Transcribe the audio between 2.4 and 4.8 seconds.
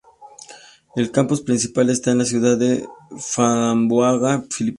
de Zamboanga, Filipinas.